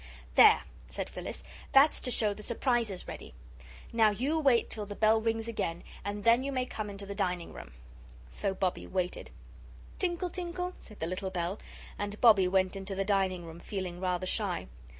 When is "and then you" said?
6.03-6.51